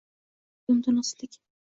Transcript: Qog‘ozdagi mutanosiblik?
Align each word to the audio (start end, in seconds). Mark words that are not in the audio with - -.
Qog‘ozdagi 0.03 0.73
mutanosiblik? 0.79 1.39